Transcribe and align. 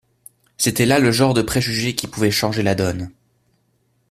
C’était 0.57 0.87
là 0.87 0.97
le 0.97 1.11
genre 1.11 1.35
de 1.35 1.43
préjugé 1.43 1.93
qui 1.93 2.07
pouvait 2.07 2.31
changer 2.31 2.63
la 2.63 2.73
donne. 2.73 3.11